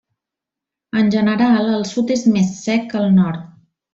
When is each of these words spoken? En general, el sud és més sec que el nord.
En 1.01 1.11
general, 1.15 1.69
el 1.75 1.85
sud 1.91 2.13
és 2.17 2.25
més 2.39 2.51
sec 2.65 2.91
que 2.95 3.01
el 3.05 3.15
nord. 3.21 3.47